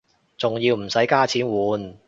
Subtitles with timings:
[0.35, 1.99] 仲要唔使加錢換